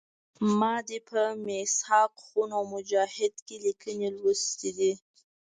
[0.59, 4.91] ما دې په میثاق خون او مجاهد کې لیکنې لوستي دي.